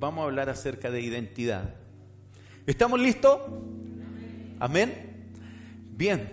[0.00, 1.74] Vamos a hablar acerca de identidad.
[2.66, 3.38] ¿Estamos listos?
[4.58, 4.94] Amén.
[5.94, 6.26] Bien.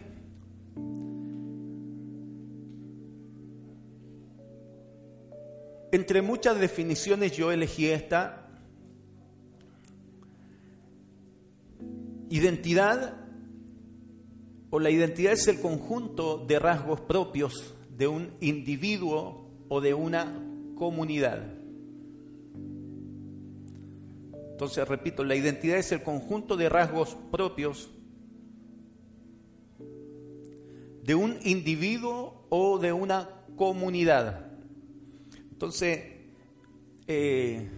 [5.92, 8.48] Entre muchas definiciones yo elegí esta.
[12.30, 13.16] Identidad
[14.70, 20.42] o la identidad es el conjunto de rasgos propios de un individuo o de una
[20.76, 21.57] comunidad.
[24.58, 27.92] Entonces, repito, la identidad es el conjunto de rasgos propios
[31.04, 34.48] de un individuo o de una comunidad.
[35.52, 36.00] Entonces,
[37.06, 37.70] eh,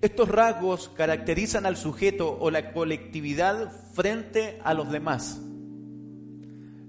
[0.00, 5.40] estos rasgos caracterizan al sujeto o la colectividad frente a los demás.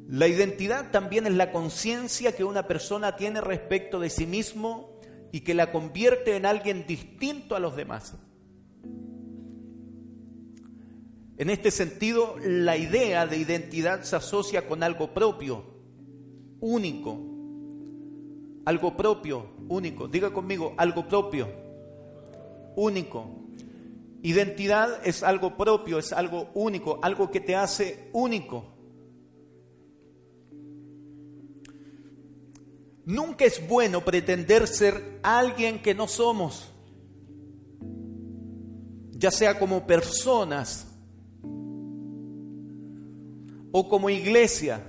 [0.08, 4.97] La identidad también es la conciencia que una persona tiene respecto de sí mismo
[5.31, 8.16] y que la convierte en alguien distinto a los demás.
[11.38, 15.64] En este sentido, la idea de identidad se asocia con algo propio,
[16.59, 17.19] único.
[18.66, 20.08] Algo propio, único.
[20.08, 21.47] Diga conmigo, algo propio,
[22.75, 23.30] único.
[24.23, 28.77] Identidad es algo propio, es algo único, algo que te hace único.
[33.08, 36.73] Nunca es bueno pretender ser alguien que no somos,
[39.11, 40.86] ya sea como personas
[43.72, 44.84] o como iglesia.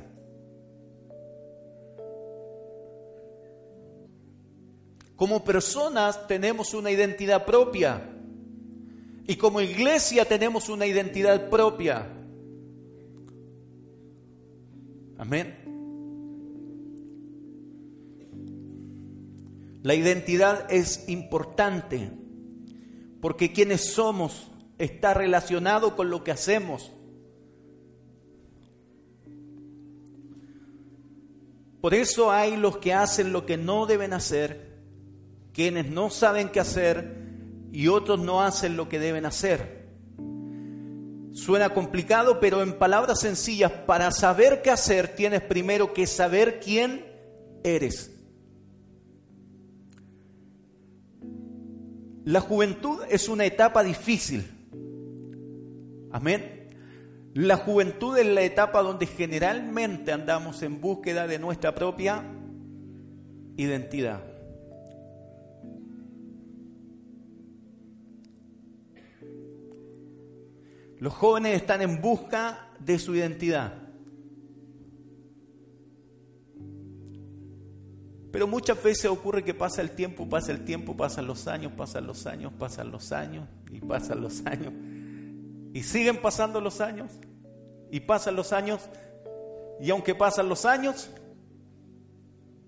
[5.14, 8.02] Como personas tenemos una identidad propia
[9.28, 12.04] y como iglesia tenemos una identidad propia.
[15.18, 15.57] Amén.
[19.82, 22.10] La identidad es importante
[23.20, 26.92] porque quienes somos está relacionado con lo que hacemos.
[31.80, 34.78] Por eso hay los que hacen lo que no deben hacer,
[35.52, 37.16] quienes no saben qué hacer
[37.72, 39.78] y otros no hacen lo que deben hacer.
[41.32, 47.06] Suena complicado, pero en palabras sencillas, para saber qué hacer tienes primero que saber quién
[47.62, 48.17] eres.
[52.28, 54.44] La juventud es una etapa difícil.
[56.12, 56.68] Amén.
[57.32, 62.22] La juventud es la etapa donde generalmente andamos en búsqueda de nuestra propia
[63.56, 64.22] identidad.
[70.98, 73.88] Los jóvenes están en busca de su identidad.
[78.30, 82.06] Pero muchas veces ocurre que pasa el tiempo, pasa el tiempo, pasan los años, pasan
[82.06, 84.72] los años, pasan los años y pasan los años.
[85.72, 87.12] Y siguen pasando los años
[87.90, 88.82] y pasan los años.
[89.80, 91.10] Y aunque pasan los años,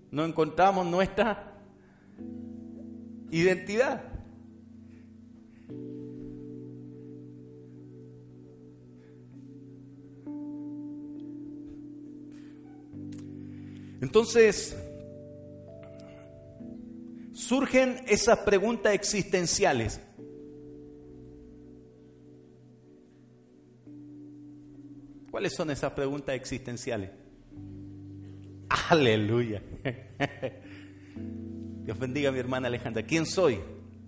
[0.09, 1.53] no encontramos nuestra
[3.29, 4.11] identidad.
[14.01, 14.75] Entonces,
[17.51, 19.99] surgen esas preguntas existenciales.
[25.29, 27.09] ¿Cuáles son esas preguntas existenciales?
[28.89, 29.61] Aleluya.
[31.83, 33.03] Dios bendiga a mi hermana Alejandra.
[33.03, 33.59] ¿Quién soy?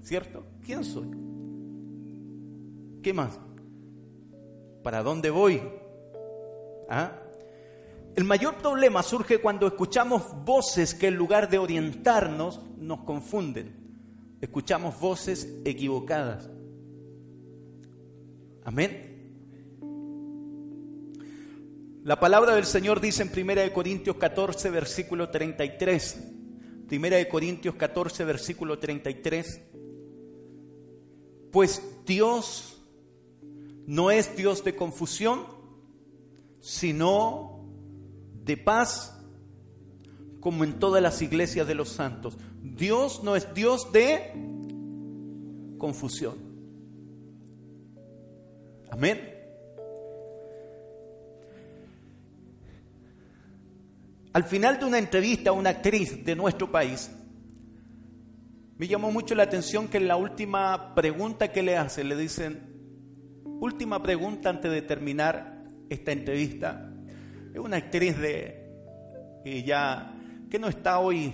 [0.03, 0.45] ¿Cierto?
[0.65, 1.09] ¿Quién soy?
[3.01, 3.37] ¿Qué más?
[4.83, 5.61] ¿Para dónde voy?
[6.89, 7.22] ¿Ah?
[8.15, 13.83] El mayor problema surge cuando escuchamos voces que en lugar de orientarnos nos confunden.
[14.39, 16.49] Escuchamos voces equivocadas.
[18.63, 19.13] Amén.
[22.03, 26.19] La palabra del Señor dice en 1 Corintios 14, versículo 33.
[26.91, 29.61] 1 Corintios 14, versículo 33.
[31.51, 32.83] Pues Dios
[33.87, 35.45] no es Dios de confusión,
[36.59, 37.52] sino
[38.43, 39.17] de paz,
[40.39, 42.37] como en todas las iglesias de los santos.
[42.61, 44.31] Dios no es Dios de
[45.77, 46.35] confusión.
[48.91, 49.33] Amén.
[54.33, 57.11] Al final de una entrevista a una actriz de nuestro país,
[58.77, 62.73] me llamó mucho la atención que en la última pregunta que le hace, le dicen,
[63.45, 66.92] última pregunta antes de terminar esta entrevista.
[67.53, 68.63] Es una actriz de
[69.43, 69.63] que
[70.49, 71.33] que no está hoy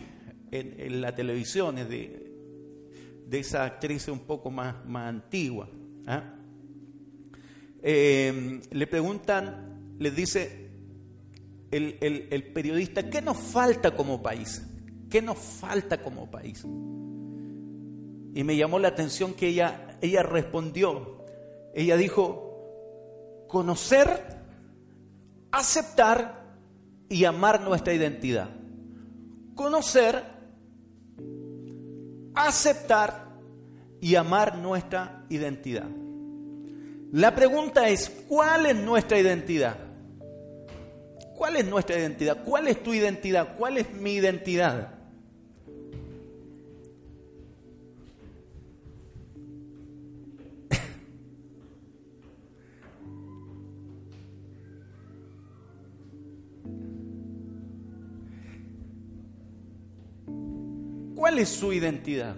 [0.52, 2.30] en, la televisión, es de,
[3.28, 5.70] de esa actriz un poco más, más antigua.
[6.08, 6.36] ¿ah?
[7.82, 10.70] Eh, le preguntan, les dice,
[11.72, 14.62] el, periodista, ¿qué nos falta como país?
[15.10, 16.64] ¿Qué nos falta como país?
[16.64, 21.26] Y me llamó la atención que ella, ella respondió,
[21.74, 24.39] ella dijo, conocer,
[25.52, 26.44] aceptar
[27.10, 28.50] y amar nuestra identidad.
[29.56, 30.24] Conocer,
[32.36, 33.30] aceptar
[34.00, 35.88] y amar nuestra identidad.
[37.12, 39.76] La pregunta es, ¿cuál es nuestra identidad?
[41.36, 42.44] ¿Cuál es nuestra identidad?
[42.44, 43.56] ¿Cuál es tu identidad?
[43.58, 44.99] ¿Cuál es mi identidad?
[61.20, 62.38] ¿Cuál es su identidad?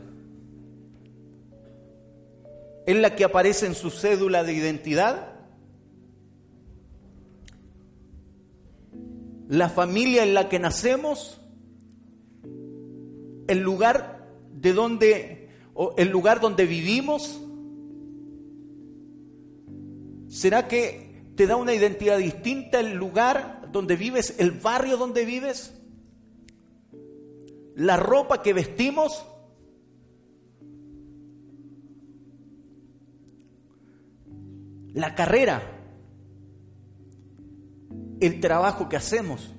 [2.88, 5.28] ¿Es la que aparece en su cédula de identidad?
[9.50, 11.42] la familia en la que nacemos,
[13.48, 17.42] el lugar de donde o el lugar donde vivimos.
[20.30, 25.81] ¿Será que te da una identidad distinta el lugar donde vives, el barrio donde vives?
[27.82, 29.26] La ropa que vestimos?
[34.94, 35.80] La carrera
[38.22, 39.52] el trabajo que hacemos.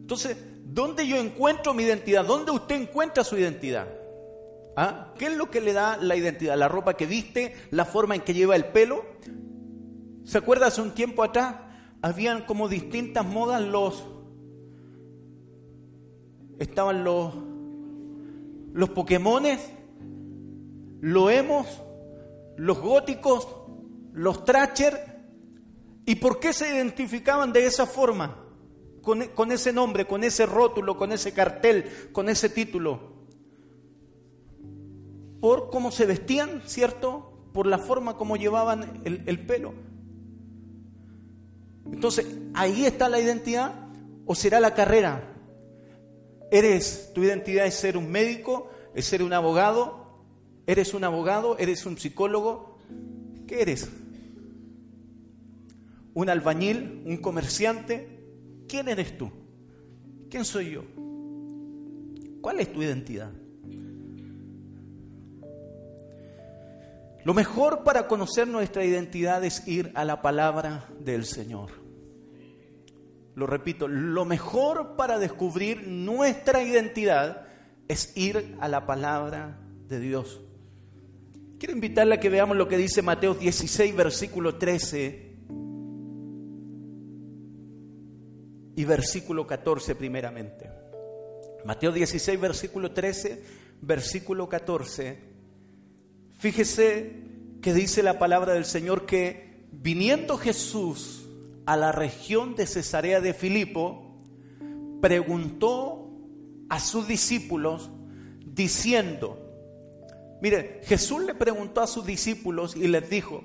[0.00, 2.24] Entonces, ¿dónde yo encuentro mi identidad?
[2.24, 3.86] ¿Dónde usted encuentra su identidad?
[4.76, 5.14] ¿Ah?
[5.16, 6.58] ¿Qué es lo que le da la identidad?
[6.58, 7.54] ¿La ropa que viste?
[7.70, 9.04] ¿La forma en que lleva el pelo?
[10.24, 11.54] ¿Se acuerda hace un tiempo atrás?
[12.02, 14.04] Habían como distintas modas los...
[16.60, 17.34] Estaban los...
[18.72, 19.68] Los Pokémones,
[21.00, 21.66] los emos,
[22.56, 23.48] los góticos,
[24.12, 24.94] los Tracher.
[26.06, 28.44] ¿Y por qué se identificaban de esa forma?
[29.02, 33.26] Con, con, ese nombre, con ese rótulo, con ese cartel, con ese título.
[35.40, 37.48] Por cómo se vestían, ¿cierto?
[37.52, 39.72] Por la forma como llevaban el, el pelo.
[41.86, 43.88] Entonces, ¿ahí está la identidad
[44.26, 45.29] o será la carrera?
[46.50, 50.24] ¿Eres, tu identidad es ser un médico, es ser un abogado?
[50.66, 51.56] ¿Eres un abogado?
[51.58, 52.78] ¿Eres un psicólogo?
[53.46, 53.88] ¿Qué eres?
[56.14, 57.02] ¿Un albañil?
[57.06, 58.20] ¿Un comerciante?
[58.68, 59.30] ¿Quién eres tú?
[60.28, 60.84] ¿Quién soy yo?
[62.40, 63.30] ¿Cuál es tu identidad?
[67.24, 71.79] Lo mejor para conocer nuestra identidad es ir a la palabra del Señor.
[73.40, 77.46] Lo repito, lo mejor para descubrir nuestra identidad
[77.88, 80.42] es ir a la palabra de Dios.
[81.58, 85.36] Quiero invitarle a que veamos lo que dice Mateo 16, versículo 13
[88.76, 90.70] y versículo 14 primeramente.
[91.64, 93.42] Mateo 16, versículo 13,
[93.80, 95.18] versículo 14.
[96.38, 97.22] Fíjese
[97.62, 101.19] que dice la palabra del Señor que viniendo Jesús
[101.70, 104.18] a la región de Cesarea de Filipo,
[105.00, 106.10] preguntó
[106.68, 107.90] a sus discípulos
[108.44, 109.38] diciendo,
[110.42, 113.44] Mire, Jesús le preguntó a sus discípulos y les dijo,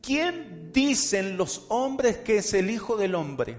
[0.00, 3.58] ¿quién dicen los hombres que es el Hijo del Hombre?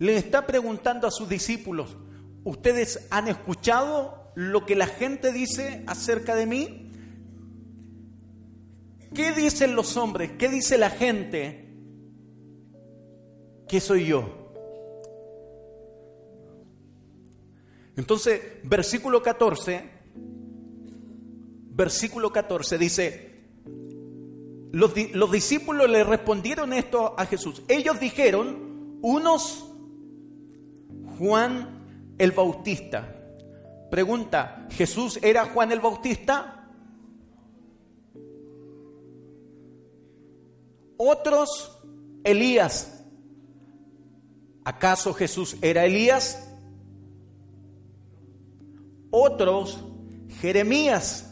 [0.00, 1.96] Le está preguntando a sus discípulos,
[2.42, 6.81] ¿ustedes han escuchado lo que la gente dice acerca de mí?
[9.14, 10.32] ¿Qué dicen los hombres?
[10.38, 11.74] ¿Qué dice la gente?
[13.68, 14.38] ¿Qué soy yo?
[17.96, 20.02] Entonces, versículo 14
[21.74, 23.30] versículo 14 dice,
[24.72, 27.62] los, los, discípulos le respondieron esto a Jesús.
[27.68, 29.66] Ellos dijeron, unos
[31.18, 33.16] Juan el Bautista.
[33.90, 36.61] Pregunta, ¿Jesús era Juan el Bautista?
[41.04, 41.82] Otros,
[42.22, 43.04] Elías.
[44.64, 46.52] ¿Acaso Jesús era Elías?
[49.12, 49.84] otros
[50.40, 51.28] Jeremías.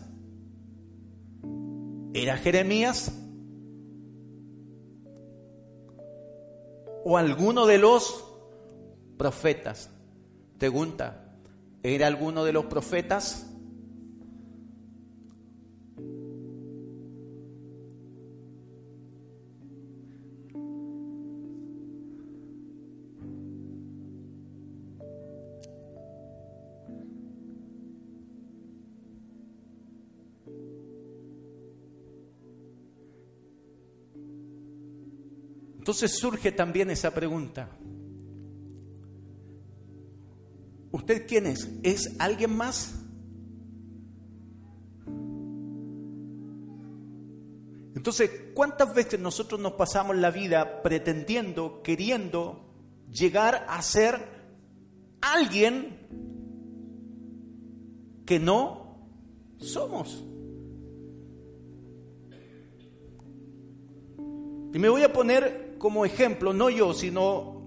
[2.12, 3.12] ¿Era Jeremías?
[7.04, 8.24] ¿O alguno de los
[9.16, 9.90] profetas?
[10.58, 11.34] Pregunta,
[11.82, 13.49] ¿era alguno de los profetas?
[35.90, 37.68] Entonces surge también esa pregunta.
[40.92, 41.68] ¿Usted quién es?
[41.82, 42.94] ¿Es alguien más?
[47.96, 52.72] Entonces, ¿cuántas veces nosotros nos pasamos la vida pretendiendo, queriendo
[53.10, 54.28] llegar a ser
[55.20, 56.06] alguien
[58.26, 59.08] que no
[59.58, 60.24] somos?
[64.72, 67.62] Y me voy a poner como ejemplo, no yo, sino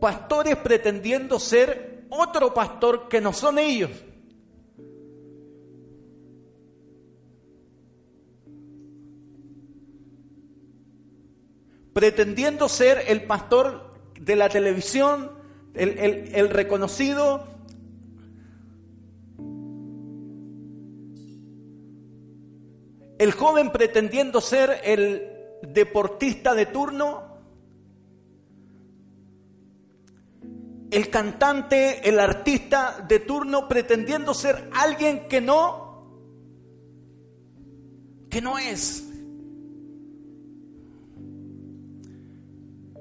[0.00, 3.90] pastores pretendiendo ser otro pastor que no son ellos.
[11.92, 15.30] Pretendiendo ser el pastor de la televisión,
[15.74, 17.46] el, reconocido,
[23.18, 27.28] el joven pretendiendo ser el deportista de turno,
[30.90, 35.88] el cantante, el artista de turno pretendiendo ser alguien que no,
[38.30, 39.04] que no es.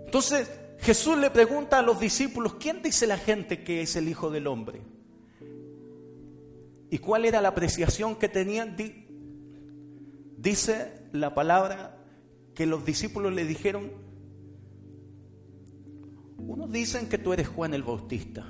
[0.06, 0.50] Entonces
[0.80, 4.48] Jesús le pregunta a los discípulos, ¿quién dice la gente que es el Hijo del
[4.48, 4.82] Hombre?
[6.90, 8.76] ¿Y cuál era la apreciación que tenían?
[10.38, 11.97] Dice la palabra
[12.58, 13.92] que los discípulos le dijeron,
[16.40, 18.48] unos dicen que tú eres Juan el Bautista,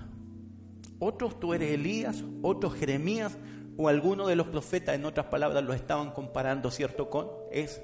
[0.98, 3.38] otros tú eres Elías, otros Jeremías
[3.76, 7.10] o alguno de los profetas, en otras palabras, lo estaban comparando, ¿cierto?
[7.10, 7.82] Con es.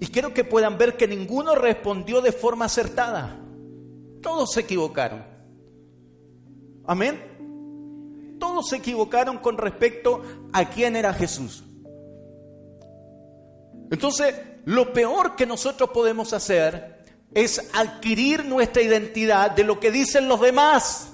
[0.00, 3.40] Y quiero que puedan ver que ninguno respondió de forma acertada.
[4.20, 5.24] Todos se equivocaron.
[6.84, 7.33] Amén
[8.38, 10.22] todos se equivocaron con respecto
[10.52, 11.64] a quién era Jesús.
[13.90, 20.28] Entonces, lo peor que nosotros podemos hacer es adquirir nuestra identidad de lo que dicen
[20.28, 21.10] los demás.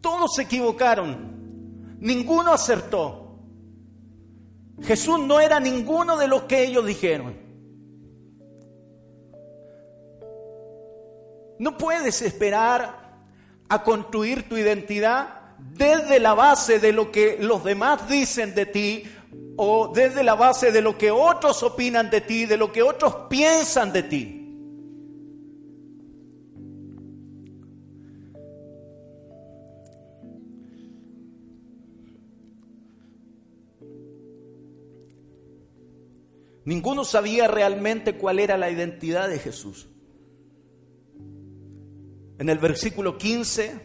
[0.00, 3.38] Todos se equivocaron, ninguno acertó.
[4.82, 7.49] Jesús no era ninguno de los que ellos dijeron.
[11.60, 13.18] No puedes esperar
[13.68, 19.04] a construir tu identidad desde la base de lo que los demás dicen de ti
[19.58, 23.14] o desde la base de lo que otros opinan de ti, de lo que otros
[23.28, 24.36] piensan de ti.
[36.64, 39.89] Ninguno sabía realmente cuál era la identidad de Jesús.
[42.40, 43.78] En el versículo 15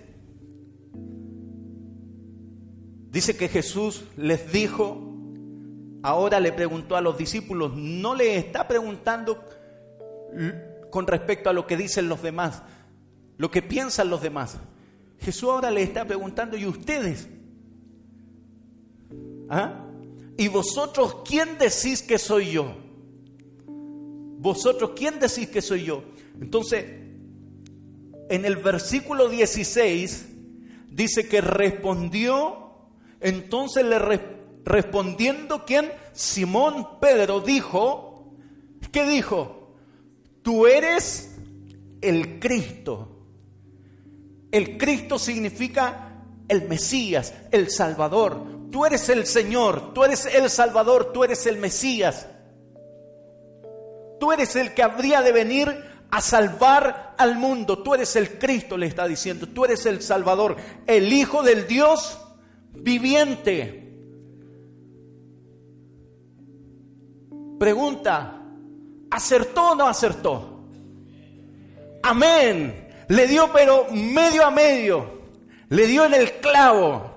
[3.12, 4.98] dice que Jesús les dijo,
[6.02, 9.44] ahora le preguntó a los discípulos, no le está preguntando
[10.90, 12.64] con respecto a lo que dicen los demás,
[13.36, 14.58] lo que piensan los demás.
[15.20, 17.28] Jesús ahora le está preguntando, ¿y ustedes?
[19.50, 19.86] ¿Ah?
[20.38, 22.74] ¿Y vosotros quién decís que soy yo?
[23.68, 26.06] ¿Vosotros quién decís que soy yo?
[26.40, 27.05] Entonces,
[28.29, 30.25] en el versículo 16
[30.89, 32.72] dice que respondió,
[33.20, 34.00] entonces le
[34.63, 38.34] respondiendo quien Simón Pedro dijo,
[38.91, 39.75] ¿qué dijo?
[40.41, 41.36] Tú eres
[42.01, 43.10] el Cristo.
[44.51, 48.70] El Cristo significa el Mesías, el Salvador.
[48.72, 52.27] Tú eres el Señor, tú eres el Salvador, tú eres el Mesías.
[54.20, 57.80] Tú eres el que habría de venir a salvar al mundo.
[57.80, 59.48] Tú eres el Cristo, le está diciendo.
[59.48, 60.56] Tú eres el Salvador,
[60.88, 62.20] el Hijo del Dios
[62.74, 63.82] viviente.
[67.60, 68.42] Pregunta,
[69.10, 70.66] ¿acertó o no acertó?
[72.04, 72.88] Amén.
[73.08, 75.16] Le dio pero medio a medio.
[75.70, 77.16] Le dio en el clavo.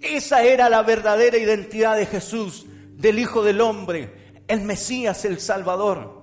[0.00, 2.66] Esa era la verdadera identidad de Jesús,
[3.00, 6.22] del Hijo del Hombre, el Mesías, el Salvador.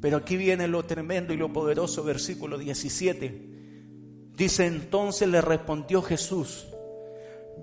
[0.00, 3.48] Pero aquí viene lo tremendo y lo poderoso, versículo 17.
[4.34, 6.66] Dice entonces le respondió Jesús,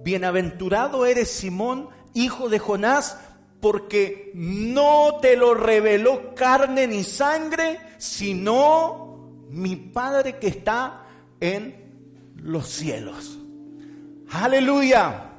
[0.03, 3.17] bienaventurado eres Simón, hijo de Jonás,
[3.59, 11.07] porque no te lo reveló carne ni sangre, sino mi Padre que está
[11.39, 13.39] en los cielos.
[14.29, 15.36] Aleluya.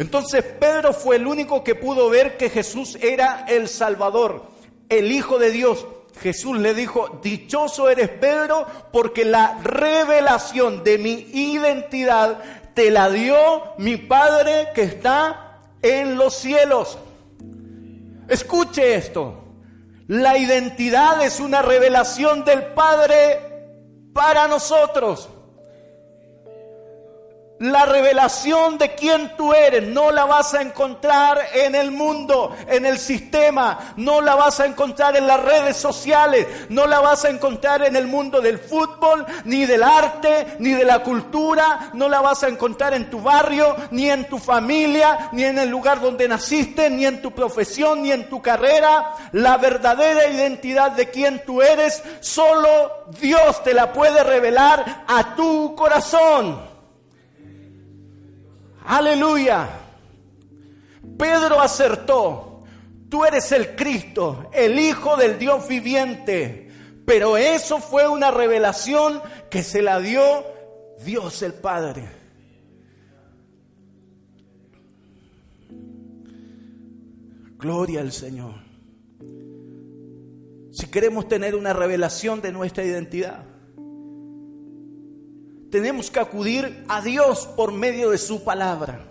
[0.00, 4.46] Entonces Pedro fue el único que pudo ver que Jesús era el Salvador,
[4.88, 5.86] el Hijo de Dios.
[6.22, 12.42] Jesús le dijo, dichoso eres Pedro, porque la revelación de mi identidad
[12.72, 13.36] te la dio
[13.76, 16.96] mi Padre que está en los cielos.
[18.26, 19.34] Escuche esto.
[20.06, 23.38] La identidad es una revelación del Padre
[24.14, 25.28] para nosotros.
[27.60, 32.86] La revelación de quién tú eres no la vas a encontrar en el mundo, en
[32.86, 37.28] el sistema, no la vas a encontrar en las redes sociales, no la vas a
[37.28, 42.22] encontrar en el mundo del fútbol, ni del arte, ni de la cultura, no la
[42.22, 46.26] vas a encontrar en tu barrio, ni en tu familia, ni en el lugar donde
[46.28, 49.16] naciste, ni en tu profesión, ni en tu carrera.
[49.32, 55.74] La verdadera identidad de quién tú eres, solo Dios te la puede revelar a tu
[55.74, 56.69] corazón.
[58.90, 59.68] Aleluya.
[61.16, 62.64] Pedro acertó.
[63.08, 66.68] Tú eres el Cristo, el Hijo del Dios viviente.
[67.06, 70.44] Pero eso fue una revelación que se la dio
[71.04, 72.08] Dios el Padre.
[77.58, 78.56] Gloria al Señor.
[80.72, 83.44] Si queremos tener una revelación de nuestra identidad,
[85.70, 89.06] tenemos que acudir a Dios por medio de su palabra.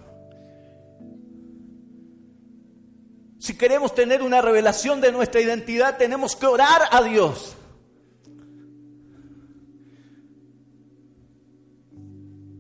[3.40, 7.56] Si queremos tener una revelación de nuestra identidad, tenemos que orar a Dios.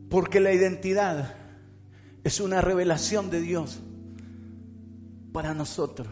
[0.10, 1.36] Porque la identidad
[2.24, 3.80] es una revelación de Dios
[5.34, 6.08] para nosotros.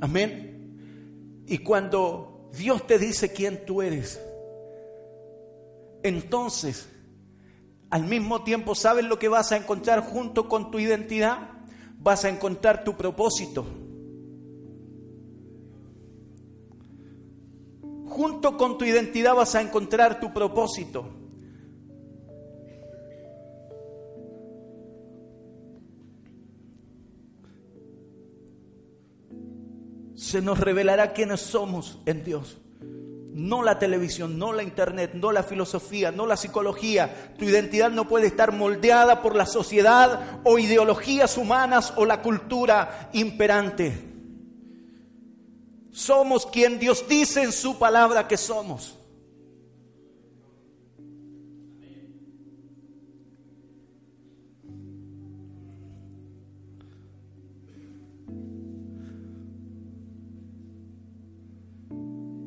[0.00, 1.44] Amén.
[1.46, 4.20] Y cuando Dios te dice quién tú eres,
[6.02, 6.88] entonces,
[7.90, 11.50] al mismo tiempo, ¿sabes lo que vas a encontrar junto con tu identidad?
[11.98, 13.66] Vas a encontrar tu propósito.
[18.06, 21.06] Junto con tu identidad vas a encontrar tu propósito.
[30.14, 32.61] Se nos revelará quiénes somos en Dios.
[33.32, 37.32] No la televisión, no la internet, no la filosofía, no la psicología.
[37.38, 43.08] Tu identidad no puede estar moldeada por la sociedad o ideologías humanas o la cultura
[43.14, 44.12] imperante.
[45.92, 48.98] Somos quien Dios dice en su palabra que somos.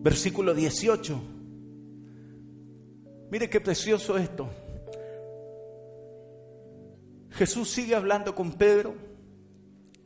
[0.06, 1.20] Versículo 18.
[3.32, 4.48] Mire qué precioso esto.
[7.32, 8.94] Jesús sigue hablando con Pedro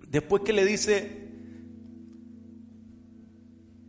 [0.07, 1.27] después que le dice,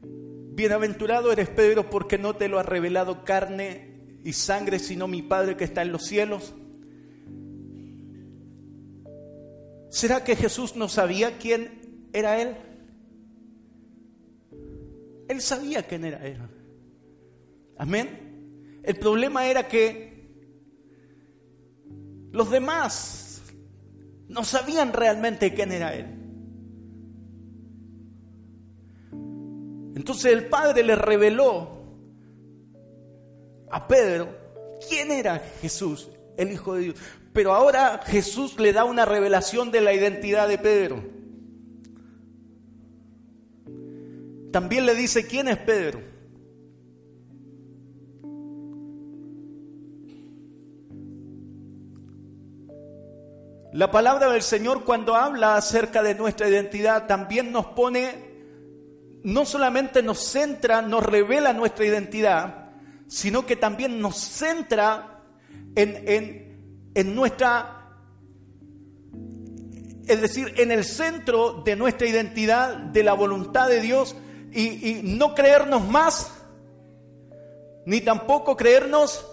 [0.03, 5.57] bienaventurado eres Pedro porque no te lo ha revelado carne y sangre, sino mi Padre
[5.57, 6.55] que está en los cielos.
[9.90, 12.57] ¿Será que Jesús no sabía quién era Él?
[15.31, 16.40] Él sabía quién era Él.
[17.79, 18.81] Amén.
[18.83, 20.29] El problema era que
[22.33, 23.40] los demás
[24.27, 26.07] no sabían realmente quién era Él.
[29.95, 31.79] Entonces el Padre le reveló
[33.71, 34.37] a Pedro
[34.88, 36.97] quién era Jesús, el Hijo de Dios.
[37.33, 41.19] Pero ahora Jesús le da una revelación de la identidad de Pedro.
[44.52, 46.00] También le dice, ¿quién es Pedro?
[53.72, 58.12] La palabra del Señor cuando habla acerca de nuestra identidad también nos pone,
[59.22, 62.72] no solamente nos centra, nos revela nuestra identidad,
[63.06, 65.22] sino que también nos centra
[65.76, 67.76] en, en nuestra
[70.10, 74.16] es decir, en el centro de nuestra identidad, de la voluntad de Dios,
[74.52, 76.30] y, no creernos más,
[77.86, 79.26] ni tampoco creernos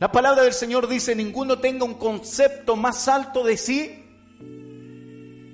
[0.00, 4.02] La palabra del Señor dice, ninguno tenga un concepto más alto de sí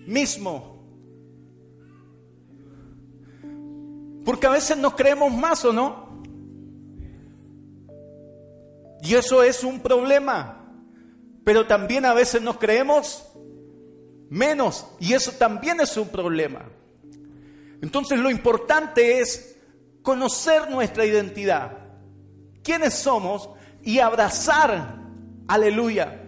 [0.06, 0.76] mismo.
[4.24, 6.22] Porque a veces nos creemos más o no.
[9.02, 10.64] Y eso es un problema.
[11.44, 13.25] Pero también a veces nos creemos
[14.30, 14.86] menos.
[15.00, 16.68] Y eso también es un problema.
[17.82, 19.56] Entonces lo importante es
[20.02, 21.78] conocer nuestra identidad.
[22.62, 23.50] ¿Quiénes somos?
[23.82, 24.98] Y abrazar,
[25.46, 26.22] aleluya,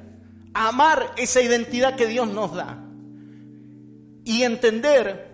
[0.54, 2.78] amar esa identidad que Dios nos da.
[4.24, 5.28] Y entender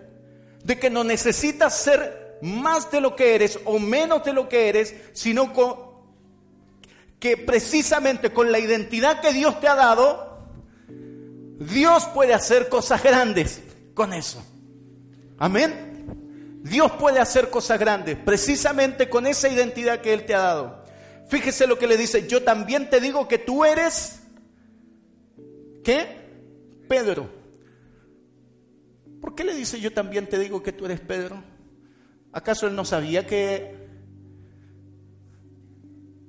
[0.63, 4.69] de que no necesitas ser más de lo que eres o menos de lo que
[4.69, 5.53] eres, sino
[7.19, 10.34] que precisamente con la identidad que Dios te ha dado,
[11.59, 13.61] Dios puede hacer cosas grandes
[13.93, 14.43] con eso.
[15.37, 16.61] Amén.
[16.63, 20.83] Dios puede hacer cosas grandes precisamente con esa identidad que Él te ha dado.
[21.27, 24.19] Fíjese lo que le dice, yo también te digo que tú eres,
[25.83, 26.25] ¿qué?
[26.87, 27.29] Pedro.
[29.21, 31.43] ¿Por qué le dice yo también te digo que tú eres Pedro?
[32.31, 33.84] ¿Acaso Él no sabía que...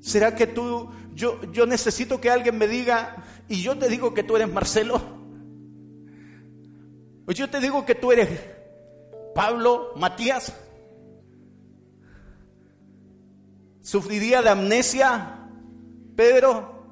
[0.06, 4.22] ¿Será que tú, yo, yo necesito que alguien me diga, y yo te digo que
[4.22, 5.02] tú eres Marcelo?
[7.26, 8.28] O yo te digo que tú eres
[9.34, 10.54] Pablo, Matías,
[13.80, 15.48] ¿sufriría de amnesia
[16.14, 16.84] Pedro?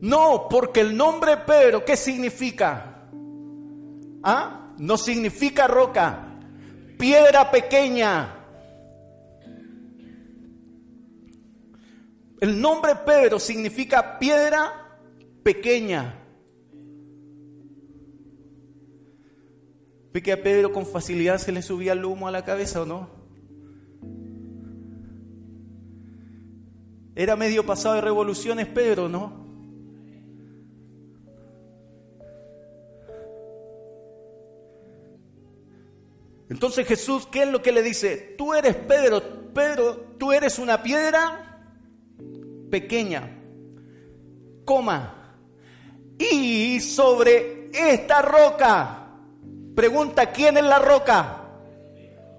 [0.00, 3.08] No, porque el nombre Pedro, ¿qué significa?
[4.22, 4.72] ¿Ah?
[4.78, 6.38] No significa roca,
[6.96, 8.37] piedra pequeña.
[12.40, 15.00] El nombre Pedro significa piedra
[15.42, 16.14] pequeña.
[20.12, 22.86] ¿Ve que a Pedro con facilidad se le subía el humo a la cabeza o
[22.86, 23.10] no?
[27.16, 29.48] Era medio pasado de revoluciones Pedro, ¿no?
[36.48, 38.34] Entonces Jesús, ¿qué es lo que le dice?
[38.38, 41.47] Tú eres Pedro, Pedro, tú eres una piedra
[42.70, 43.28] pequeña,
[44.64, 45.36] coma,
[46.18, 48.98] y sobre esta roca
[49.78, 51.36] Pregunta, ¿quién es la roca?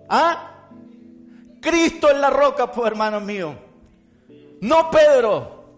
[0.09, 0.67] ¿Ah?
[1.61, 3.55] Cristo es la roca, pues hermanos míos.
[4.59, 5.77] No Pedro.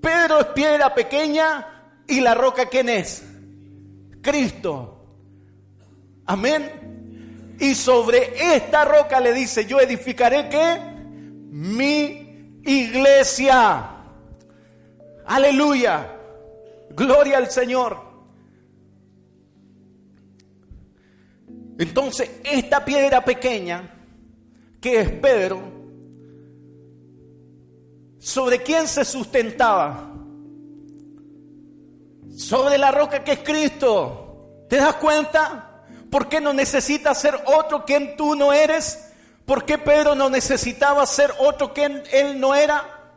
[0.00, 3.24] Pedro es piedra pequeña y la roca ¿quién es?
[4.22, 5.04] Cristo.
[6.26, 7.56] Amén.
[7.58, 10.93] Y sobre esta roca le dice, yo edificaré qué?
[11.56, 13.88] Mi iglesia.
[15.24, 16.16] Aleluya.
[16.90, 17.96] Gloria al Señor.
[21.78, 23.88] Entonces, esta piedra pequeña,
[24.80, 25.60] que es Pedro,
[28.18, 30.12] ¿sobre quién se sustentaba?
[32.36, 34.64] Sobre la roca que es Cristo.
[34.68, 35.84] ¿Te das cuenta?
[36.10, 39.03] ¿Por qué no necesitas ser otro quien tú no eres?
[39.46, 43.12] ¿Por qué Pedro no necesitaba ser otro quien él no era?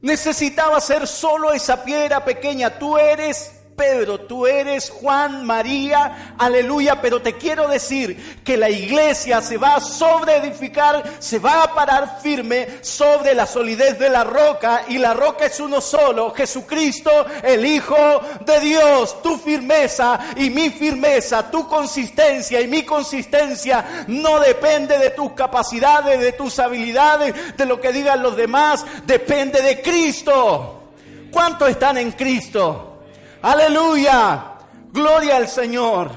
[0.00, 2.78] Necesitaba ser solo esa piedra pequeña.
[2.78, 9.40] Tú eres Pedro, tú eres Juan, María, aleluya, pero te quiero decir que la iglesia
[9.40, 14.84] se va a sobreedificar, se va a parar firme sobre la solidez de la roca
[14.88, 17.10] y la roca es uno solo, Jesucristo,
[17.42, 19.22] el Hijo de Dios.
[19.22, 26.20] Tu firmeza y mi firmeza, tu consistencia y mi consistencia no depende de tus capacidades,
[26.20, 30.82] de tus habilidades, de lo que digan los demás, depende de Cristo.
[31.30, 32.93] ¿Cuántos están en Cristo?
[33.44, 34.54] Aleluya.
[34.90, 36.10] Gloria al Señor.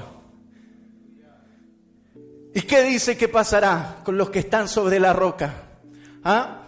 [2.54, 5.52] ¿Y qué dice que pasará con los que están sobre la roca?
[6.24, 6.62] ¿Ah?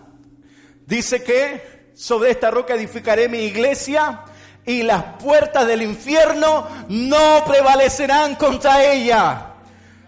[0.84, 4.20] Dice que sobre esta roca edificaré mi iglesia
[4.66, 9.54] y las puertas del infierno no prevalecerán contra ella.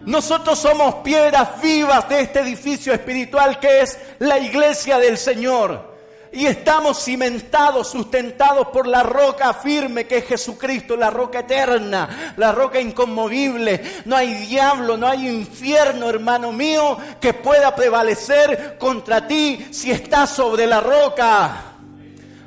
[0.01, 5.92] Nosotros somos piedras vivas de este edificio espiritual que es la iglesia del Señor
[6.33, 12.51] y estamos cimentados, sustentados por la roca firme que es Jesucristo, la roca eterna, la
[12.51, 13.81] roca inconmovible.
[14.05, 20.31] No hay diablo, no hay infierno, hermano mío, que pueda prevalecer contra ti si estás
[20.31, 21.75] sobre la roca.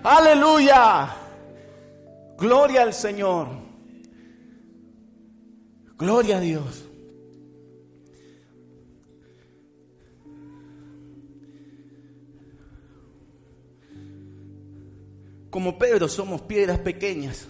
[0.02, 1.08] Aleluya.
[2.36, 3.48] Gloria al Señor.
[5.96, 6.85] Gloria a Dios.
[15.56, 17.48] Como Pedro somos piedras pequeñas,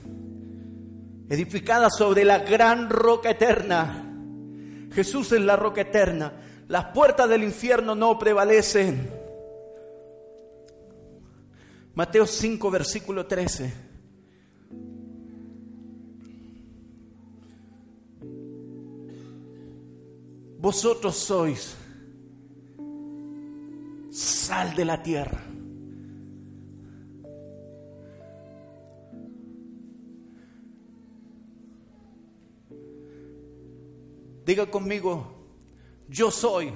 [1.28, 4.08] edificadas sobre la gran roca eterna,
[4.92, 6.32] Jesús es la roca eterna.
[6.68, 9.10] Las puertas del infierno no prevalecen.
[11.96, 13.72] Mateo 5, versículo 13.
[20.60, 21.76] Vosotros sois
[24.12, 25.55] sal de la tierra.
[34.46, 35.26] Diga conmigo,
[36.08, 36.72] yo soy.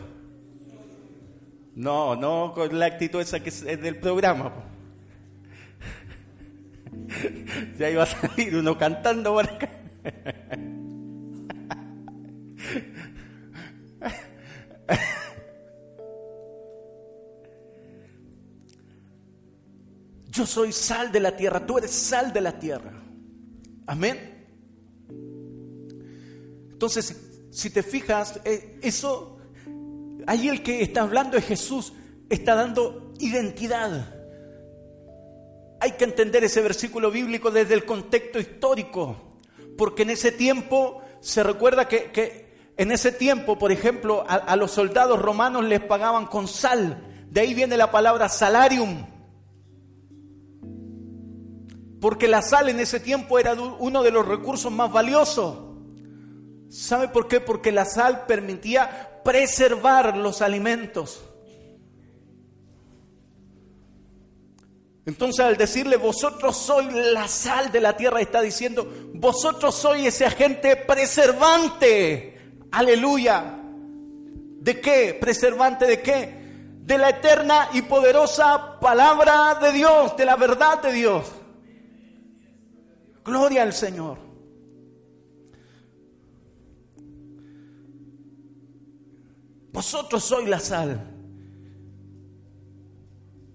[1.77, 4.53] No, no con la actitud esa que es del programa.
[7.79, 9.71] Ya iba a salir uno cantando por acá.
[20.31, 22.93] Yo soy sal de la tierra, tú eres sal de la tierra.
[23.87, 24.47] Amén.
[26.73, 29.39] Entonces, si te fijas, eh, eso,
[30.27, 31.93] ahí el que está hablando es Jesús,
[32.29, 34.15] está dando identidad.
[35.81, 39.17] Hay que entender ese versículo bíblico desde el contexto histórico,
[39.77, 44.57] porque en ese tiempo se recuerda que, que en ese tiempo, por ejemplo, a, a
[44.57, 47.05] los soldados romanos les pagaban con sal.
[47.29, 49.07] De ahí viene la palabra salarium.
[52.01, 55.70] Porque la sal en ese tiempo era uno de los recursos más valiosos.
[56.71, 57.41] ¿Sabe por qué?
[57.41, 61.21] Porque la sal permitía preservar los alimentos.
[65.05, 70.25] Entonces al decirle, vosotros sois la sal de la tierra, está diciendo, vosotros sois ese
[70.25, 72.55] agente preservante.
[72.71, 73.57] Aleluya.
[74.61, 75.19] ¿De qué?
[75.21, 76.41] ¿Preservante de qué?
[76.83, 81.27] De la eterna y poderosa palabra de Dios, de la verdad de Dios.
[83.25, 84.30] Gloria al Señor.
[89.81, 91.01] Vosotros sois la sal.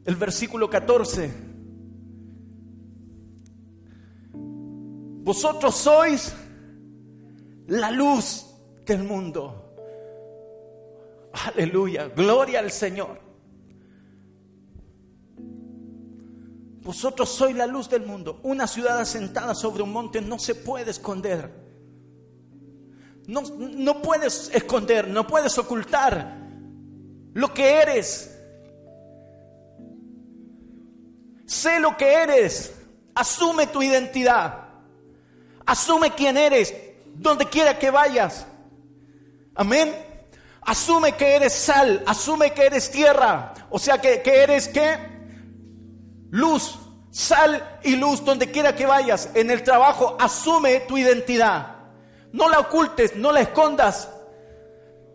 [0.06, 1.32] El versículo 14.
[5.22, 6.34] Vosotros sois
[7.68, 8.44] la luz
[8.88, 9.76] del mundo.
[11.32, 12.08] Aleluya.
[12.08, 13.22] Gloria al Señor.
[16.82, 18.40] Vosotros sois la luz del mundo.
[18.42, 21.65] Una ciudad asentada sobre un monte no se puede esconder.
[23.28, 26.38] No, no puedes esconder, no puedes ocultar
[27.34, 28.32] lo que eres.
[31.46, 32.74] Sé lo que eres.
[33.14, 34.66] Asume tu identidad.
[35.66, 36.74] Asume quién eres,
[37.16, 38.46] donde quiera que vayas.
[39.56, 39.96] Amén.
[40.62, 43.54] Asume que eres sal, asume que eres tierra.
[43.70, 44.98] O sea que, que eres qué?
[46.32, 46.80] Luz,
[47.12, 49.30] sal y luz donde quiera que vayas.
[49.34, 51.75] En el trabajo, asume tu identidad.
[52.36, 54.10] No la ocultes, no la escondas.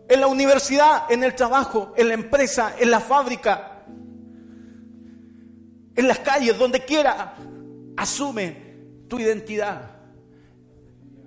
[0.09, 3.83] En la universidad, en el trabajo, en la empresa, en la fábrica,
[5.95, 7.35] en las calles, donde quiera,
[7.95, 8.57] asume
[9.07, 9.99] tu identidad.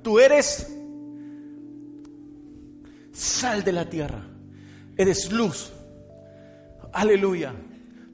[0.03, 0.67] Tú eres
[3.13, 4.21] sal de la tierra.
[4.97, 5.73] Eres luz.
[6.93, 7.55] Aleluya.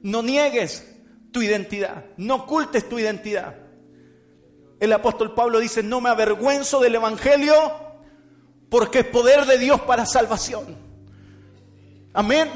[0.03, 0.87] No niegues
[1.31, 2.05] tu identidad.
[2.17, 3.55] No ocultes tu identidad.
[4.81, 7.53] El apóstol Pablo dice, no me avergüenzo del Evangelio
[8.67, 10.75] porque es poder de Dios para salvación.
[12.13, 12.49] Amén.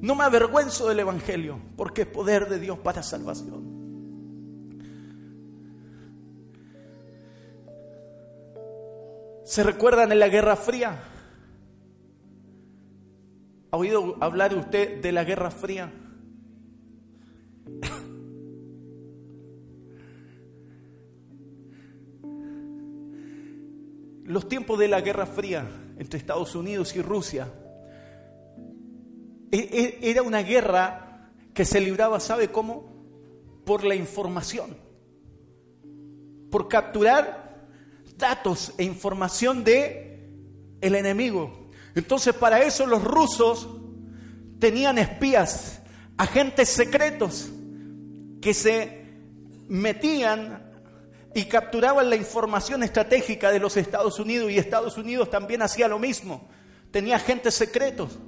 [0.00, 3.66] No me avergüenzo del Evangelio porque es poder de Dios para salvación.
[9.44, 11.02] ¿Se recuerdan en la Guerra Fría?
[13.72, 15.92] ¿Ha oído hablar usted de la Guerra Fría?
[24.26, 27.48] Los tiempos de la Guerra Fría entre Estados Unidos y Rusia
[29.50, 32.92] e- e- era una guerra que se libraba, ¿sabe cómo?
[33.64, 34.76] Por la información,
[36.50, 37.68] por capturar
[38.18, 40.28] datos e información de
[40.80, 41.70] el enemigo.
[41.94, 43.68] Entonces, para eso los rusos
[44.58, 45.80] tenían espías,
[46.16, 47.48] agentes secretos
[48.40, 49.06] que se
[49.68, 50.65] metían
[51.36, 55.98] y capturaban la información estratégica de los Estados Unidos y Estados Unidos también hacía lo
[55.98, 56.48] mismo.
[56.90, 58.18] Tenía agentes secretos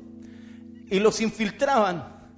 [0.90, 2.28] y los infiltraban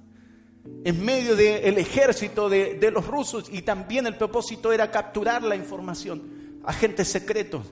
[0.85, 5.57] en medio del ejército de, de los rusos y también el propósito era capturar la
[5.57, 6.61] información.
[6.63, 7.69] Agentes secretos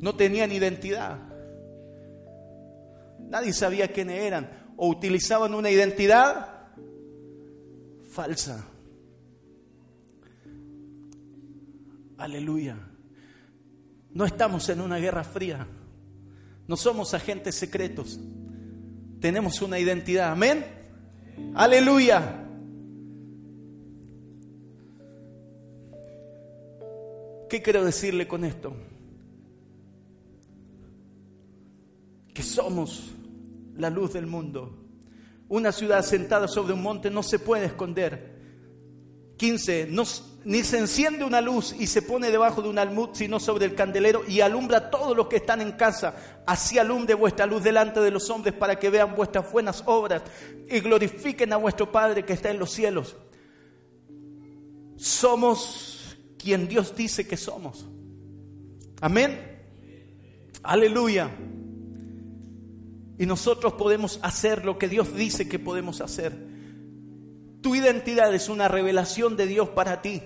[0.00, 1.20] no tenían identidad.
[3.20, 6.48] Nadie sabía quiénes eran o utilizaban una identidad
[8.10, 8.73] falsa.
[12.18, 12.76] Aleluya.
[14.10, 15.66] No estamos en una guerra fría.
[16.66, 18.20] No somos agentes secretos.
[19.20, 20.30] Tenemos una identidad.
[20.30, 20.64] Amén.
[21.54, 22.44] Aleluya.
[27.48, 28.74] ¿Qué quiero decirle con esto?
[32.32, 33.12] Que somos
[33.76, 34.84] la luz del mundo.
[35.48, 38.34] Una ciudad sentada sobre un monte no se puede esconder.
[39.36, 39.88] 15.
[39.90, 40.04] No,
[40.44, 43.74] ni se enciende una luz y se pone debajo de un almud, sino sobre el
[43.74, 46.42] candelero y alumbra a todos los que están en casa.
[46.46, 50.22] Así alumbre vuestra luz delante de los hombres para que vean vuestras buenas obras
[50.68, 53.16] y glorifiquen a vuestro Padre que está en los cielos.
[54.96, 57.86] Somos quien Dios dice que somos.
[59.00, 59.54] Amén.
[60.62, 61.30] Aleluya.
[63.18, 66.36] Y nosotros podemos hacer lo que Dios dice que podemos hacer.
[67.62, 70.22] Tu identidad es una revelación de Dios para ti.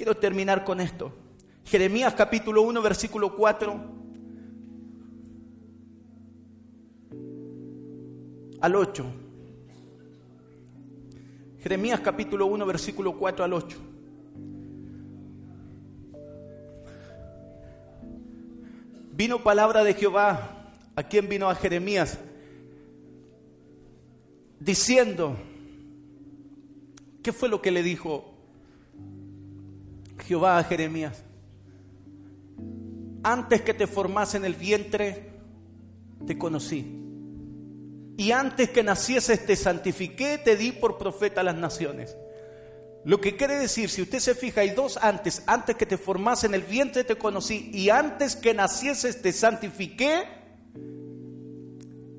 [0.00, 1.12] Quiero terminar con esto.
[1.62, 3.80] Jeremías capítulo 1, versículo 4
[8.62, 9.04] al 8.
[11.58, 13.76] Jeremías capítulo 1, versículo 4 al 8.
[19.12, 22.18] Vino palabra de Jehová ¿A quién vino a Jeremías?
[24.60, 25.36] Diciendo,
[27.22, 28.29] ¿qué fue lo que le dijo
[30.30, 31.24] Jehová a Jeremías?
[33.24, 35.32] Antes que te formase en el vientre,
[36.24, 36.86] te conocí.
[38.16, 42.16] Y antes que nacieses te santifiqué, te di por profeta a las naciones.
[43.04, 45.42] Lo que quiere decir, si usted se fija, hay dos antes.
[45.48, 47.68] Antes que te formase en el vientre te conocí.
[47.74, 50.28] Y antes que nacieses te santifiqué,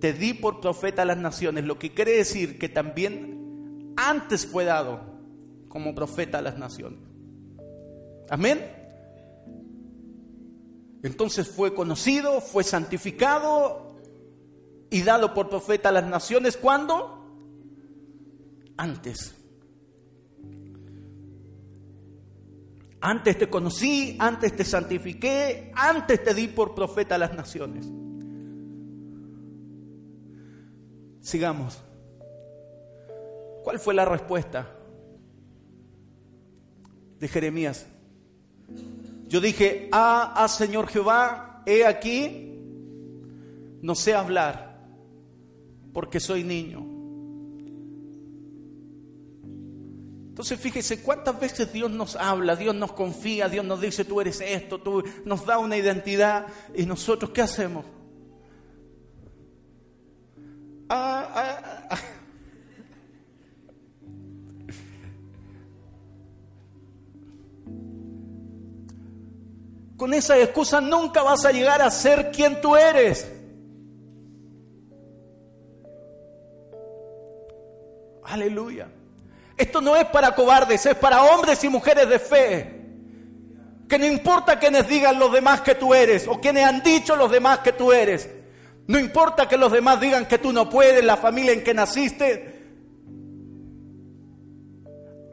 [0.01, 4.65] te di por profeta a las naciones, lo que quiere decir que también antes fue
[4.65, 4.99] dado
[5.69, 7.10] como profeta a las naciones.
[8.31, 8.61] Amén.
[11.03, 13.97] Entonces fue conocido, fue santificado
[14.89, 16.55] y dado por profeta a las naciones.
[16.55, 17.27] ¿Cuándo?
[18.77, 19.35] Antes.
[23.01, 27.85] Antes te conocí, antes te santifiqué, antes te di por profeta a las naciones.
[31.19, 31.83] Sigamos.
[33.65, 34.73] ¿Cuál fue la respuesta
[37.19, 37.90] de Jeremías?
[39.27, 42.59] Yo dije, ah, ah, Señor Jehová, he aquí,
[43.81, 44.79] no sé hablar,
[45.93, 46.91] porque soy niño.
[50.31, 54.41] Entonces fíjese cuántas veces Dios nos habla, Dios nos confía, Dios nos dice, tú eres
[54.41, 57.85] esto, tú nos da una identidad y nosotros ¿qué hacemos?
[60.89, 61.80] Ah, ah,
[70.01, 73.31] Con esa excusa nunca vas a llegar a ser quien tú eres.
[78.23, 78.87] Aleluya.
[79.55, 82.81] Esto no es para cobardes, es para hombres y mujeres de fe.
[83.87, 87.29] Que no importa quienes digan los demás que tú eres o quienes han dicho los
[87.29, 88.27] demás que tú eres.
[88.87, 92.50] No importa que los demás digan que tú no puedes, la familia en que naciste.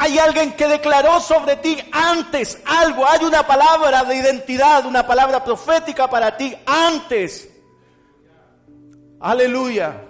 [0.08, 3.06] Hay alguien que declaró sobre ti antes algo.
[3.06, 7.46] Hay una palabra de identidad, una palabra profética para ti antes.
[9.20, 10.02] Aleluya.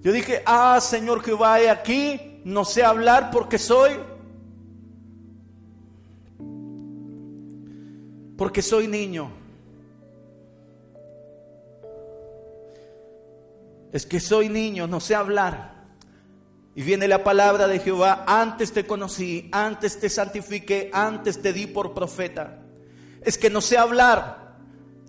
[0.00, 4.00] Yo dije, ah, Señor Jehová, he aquí, no sé hablar porque soy.
[8.38, 9.30] Porque soy niño.
[13.92, 15.77] es que soy niño, no sé hablar.
[16.78, 21.66] Y viene la palabra de Jehová, antes te conocí, antes te santifiqué, antes te di
[21.66, 22.62] por profeta.
[23.20, 24.60] Es que no sé hablar.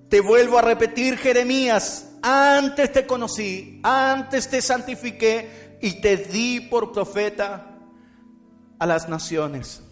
[0.10, 6.92] Te vuelvo a repetir, Jeremías, antes te conocí, antes te santifiqué y te di por
[6.92, 7.78] profeta
[8.80, 9.84] a las naciones.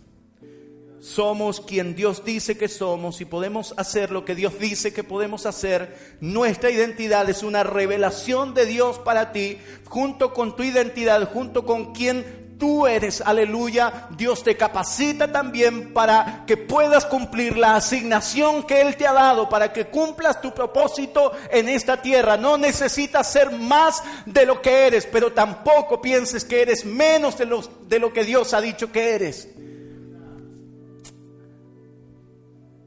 [0.99, 5.45] Somos quien Dios dice que somos y podemos hacer lo que Dios dice que podemos
[5.45, 5.95] hacer.
[6.21, 11.93] Nuestra identidad es una revelación de Dios para ti, junto con tu identidad, junto con
[11.93, 18.81] quien tú eres, aleluya, Dios te capacita también para que puedas cumplir la asignación que
[18.81, 22.37] Él te ha dado, para que cumplas tu propósito en esta tierra.
[22.37, 27.45] No necesitas ser más de lo que eres, pero tampoco pienses que eres menos de
[27.45, 29.49] lo, de lo que Dios ha dicho que eres.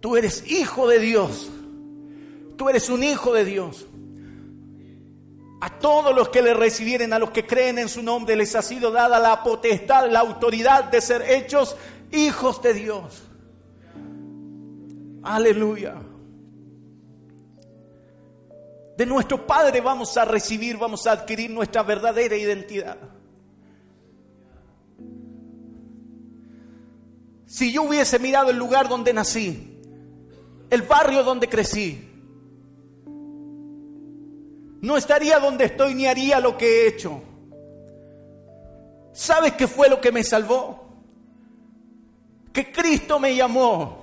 [0.00, 1.50] Tú eres hijo de Dios.
[2.56, 3.86] Tú eres un hijo de Dios.
[5.60, 8.62] A todos los que le recibieren, a los que creen en su nombre, les ha
[8.62, 11.76] sido dada la potestad, la autoridad de ser hechos
[12.12, 13.22] hijos de Dios.
[15.22, 15.96] Aleluya.
[18.96, 22.98] De nuestro Padre vamos a recibir, vamos a adquirir nuestra verdadera identidad.
[27.46, 29.69] Si yo hubiese mirado el lugar donde nací,
[30.70, 32.10] el barrio donde crecí,
[34.80, 37.22] no estaría donde estoy ni haría lo que he hecho.
[39.12, 40.88] ¿Sabes qué fue lo que me salvó?
[42.52, 44.00] Que Cristo me llamó.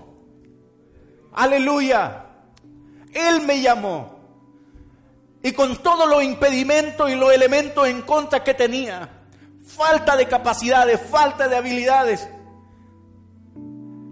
[1.33, 2.25] Aleluya.
[3.13, 4.17] Él me llamó.
[5.41, 9.09] Y con todos los impedimentos y los elementos en contra que tenía,
[9.65, 12.27] falta de capacidades, falta de habilidades.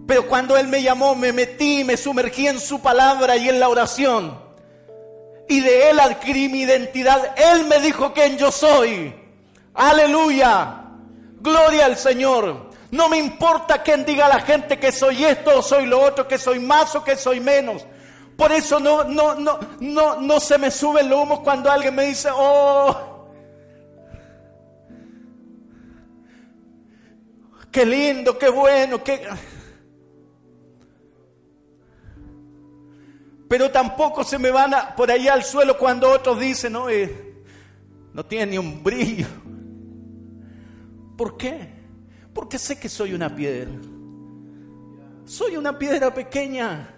[0.06, 3.68] Pero cuando Él me llamó, me metí, me sumergí en su palabra y en la
[3.68, 4.38] oración.
[5.48, 7.34] Y de Él adquirí mi identidad.
[7.36, 9.14] Él me dijo quién yo soy.
[9.74, 10.82] Aleluya.
[11.40, 12.70] Gloria al Señor.
[12.90, 16.28] No me importa quién diga a la gente que soy esto o soy lo otro,
[16.28, 17.84] que soy más o que soy menos.
[18.36, 22.04] Por eso no, no, no, no, no se me sube el humo cuando alguien me
[22.06, 23.28] dice, oh,
[27.72, 29.26] qué lindo, qué bueno, qué...
[33.48, 36.86] Pero tampoco se me van a, por allá al suelo cuando otros dicen, no,
[38.12, 39.26] no tiene ni un brillo.
[41.16, 41.70] ¿Por qué?
[42.34, 43.70] Porque sé que soy una piedra.
[45.24, 46.92] Soy una piedra pequeña.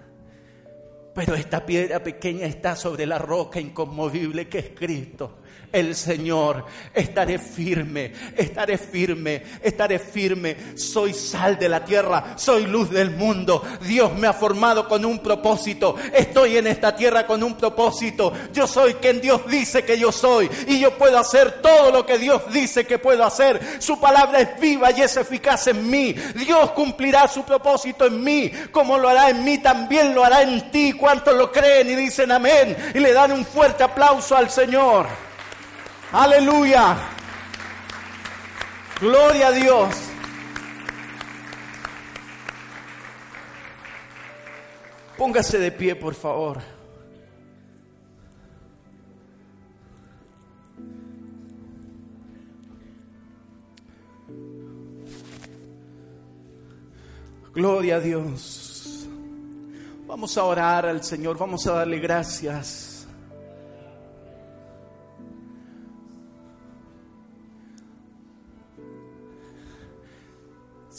[1.14, 5.38] Pero esta piedra pequeña está sobre la roca inconmovible que es Cristo
[5.72, 6.64] el Señor.
[6.94, 10.56] Estaré firme, estaré firme, estaré firme.
[10.76, 13.62] Soy sal de la tierra, soy luz del mundo.
[13.82, 15.96] Dios me ha formado con un propósito.
[16.12, 18.32] Estoy en esta tierra con un propósito.
[18.52, 20.50] Yo soy quien Dios dice que yo soy.
[20.66, 23.60] Y yo puedo hacer todo lo que Dios dice que puedo hacer.
[23.80, 26.14] Su palabra es viva y es eficaz en mí.
[26.34, 28.50] Dios cumplirá su propósito en mí.
[28.70, 30.92] Como lo hará en mí, también lo hará en ti.
[30.92, 32.76] ¿Cuántos lo creen y dicen amén?
[32.94, 35.27] Y le dan un fuerte aplauso al Señor.
[36.12, 36.96] Aleluya.
[39.00, 39.94] Gloria a Dios.
[45.18, 46.62] Póngase de pie, por favor.
[57.52, 59.08] Gloria a Dios.
[60.06, 62.87] Vamos a orar al Señor, vamos a darle gracias.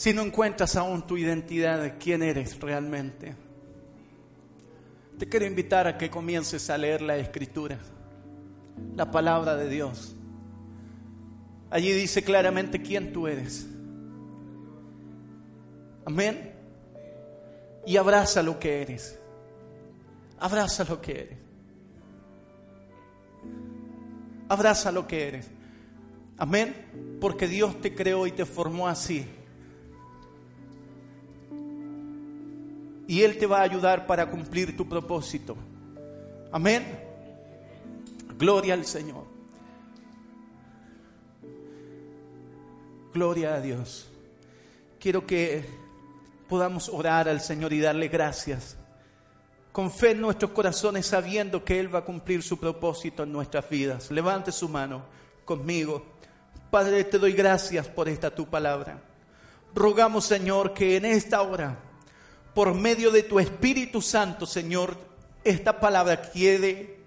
[0.00, 3.36] Si no encuentras aún tu identidad de quién eres realmente,
[5.18, 7.78] te quiero invitar a que comiences a leer la escritura,
[8.96, 10.16] la palabra de Dios.
[11.68, 13.66] Allí dice claramente quién tú eres.
[16.06, 16.54] Amén.
[17.84, 19.18] Y abraza lo que eres.
[20.38, 21.38] Abraza lo que eres.
[24.48, 25.50] Abraza lo que eres.
[26.38, 27.18] Amén.
[27.20, 29.26] Porque Dios te creó y te formó así.
[33.10, 35.56] Y Él te va a ayudar para cumplir tu propósito.
[36.52, 36.86] Amén.
[38.38, 39.24] Gloria al Señor.
[43.12, 44.08] Gloria a Dios.
[45.00, 45.64] Quiero que
[46.48, 48.76] podamos orar al Señor y darle gracias.
[49.72, 53.68] Con fe en nuestros corazones, sabiendo que Él va a cumplir su propósito en nuestras
[53.68, 54.12] vidas.
[54.12, 55.02] Levante su mano
[55.44, 56.06] conmigo.
[56.70, 59.02] Padre, te doy gracias por esta tu palabra.
[59.74, 61.89] Rogamos, Señor, que en esta hora,
[62.54, 64.96] por medio de tu Espíritu Santo, Señor,
[65.44, 67.00] esta palabra quede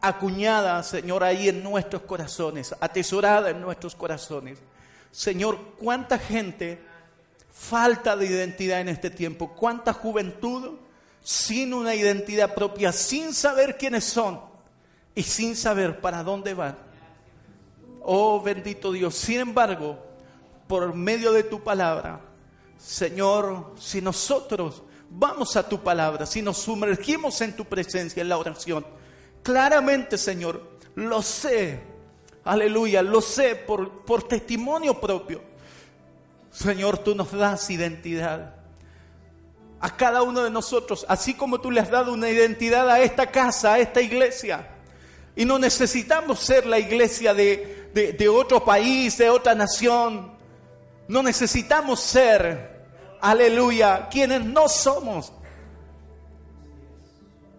[0.00, 4.58] acuñada, Señor, ahí en nuestros corazones, atesorada en nuestros corazones.
[5.10, 6.80] Señor, cuánta gente
[7.52, 10.78] falta de identidad en este tiempo, cuánta juventud
[11.22, 14.40] sin una identidad propia, sin saber quiénes son
[15.14, 16.78] y sin saber para dónde van.
[18.02, 19.98] Oh bendito Dios, sin embargo,
[20.66, 22.20] por medio de tu palabra,
[22.80, 28.38] Señor, si nosotros vamos a tu palabra, si nos sumergimos en tu presencia, en la
[28.38, 28.86] oración,
[29.42, 30.62] claramente, Señor,
[30.94, 31.80] lo sé,
[32.44, 35.42] aleluya, lo sé por, por testimonio propio.
[36.50, 38.54] Señor, tú nos das identidad
[39.78, 43.30] a cada uno de nosotros, así como tú le has dado una identidad a esta
[43.30, 44.68] casa, a esta iglesia.
[45.36, 50.39] Y no necesitamos ser la iglesia de, de, de otro país, de otra nación.
[51.10, 52.86] No necesitamos ser,
[53.20, 55.32] aleluya, quienes no somos.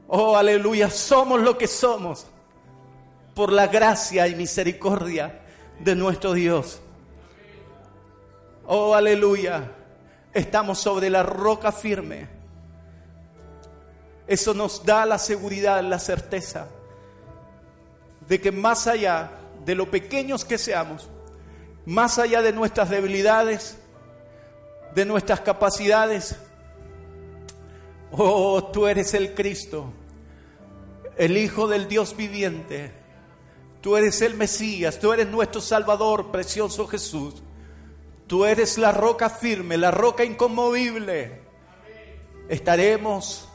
[0.07, 2.25] Oh, aleluya, somos lo que somos
[3.35, 5.41] por la gracia y misericordia
[5.81, 6.79] de nuestro Dios.
[8.67, 9.69] Oh, aleluya,
[10.33, 12.29] estamos sobre la roca firme.
[14.27, 16.69] Eso nos da la seguridad, la certeza
[18.29, 19.29] de que más allá
[19.65, 21.09] de lo pequeños que seamos,
[21.85, 23.77] más allá de nuestras debilidades,
[24.93, 26.35] de nuestras capacidades,
[28.11, 29.91] oh, tú eres el Cristo,
[31.17, 32.91] el Hijo del Dios viviente,
[33.81, 37.41] tú eres el Mesías, tú eres nuestro Salvador, precioso Jesús,
[38.27, 41.41] tú eres la roca firme, la roca inconmovible.
[42.47, 43.47] Estaremos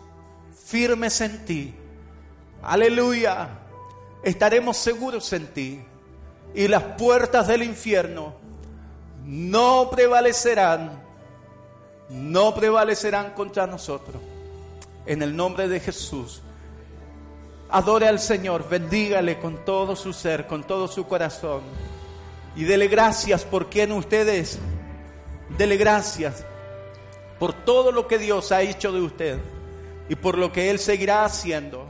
[0.64, 1.74] firmes en ti.
[2.62, 3.60] Aleluya.
[4.22, 5.84] Estaremos seguros en ti.
[6.56, 8.34] Y las puertas del infierno
[9.26, 11.02] no prevalecerán.
[12.08, 14.22] No prevalecerán contra nosotros.
[15.04, 16.40] En el nombre de Jesús.
[17.68, 21.60] Adore al Señor, bendígale con todo su ser, con todo su corazón.
[22.56, 24.58] Y dele gracias por quien usted es.
[25.58, 26.46] Dele gracias
[27.38, 29.38] por todo lo que Dios ha hecho de usted
[30.08, 31.85] y por lo que Él seguirá haciendo.